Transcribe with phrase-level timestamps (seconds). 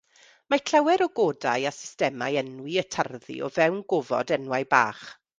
[0.51, 5.05] Mae llawer o godau a systemau enwi yn tarddu o fewn gofod enwau bach.